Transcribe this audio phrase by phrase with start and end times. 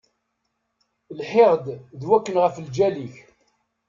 [1.17, 1.65] Lhiɣ-d
[1.99, 3.15] d wakken ɣef lǧal-ik.